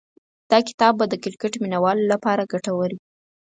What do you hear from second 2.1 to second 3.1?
لپاره ګټور وي.